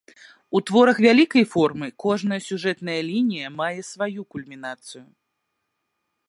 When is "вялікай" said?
1.05-1.45